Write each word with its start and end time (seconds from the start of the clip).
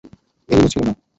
এগুলো 0.49 0.67
ছিল 0.73 0.81
না! 0.87 0.93